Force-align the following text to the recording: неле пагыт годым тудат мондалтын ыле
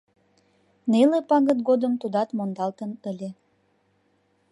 неле 0.91 1.19
пагыт 1.29 1.59
годым 1.69 1.93
тудат 2.01 2.29
мондалтын 2.37 2.91
ыле 3.09 3.29